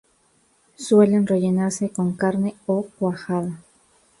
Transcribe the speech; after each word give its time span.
Suelen 0.77 1.27
rellenarse 1.27 1.91
con 1.91 2.15
carne 2.15 2.55
o 2.65 2.87
cuajada. 2.97 3.59